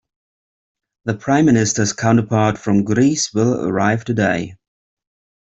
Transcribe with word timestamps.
The 1.05 1.13
prime 1.15 1.45
minister's 1.45 1.93
counterpart 1.93 2.57
from 2.57 2.83
Greece 2.85 3.31
will 3.35 3.63
arrive 3.63 4.03
today. 4.03 4.55